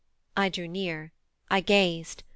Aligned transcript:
I 0.35 0.49
drew 0.49 0.67
near; 0.67 1.13
I 1.51 1.59
gazed. 1.59 2.23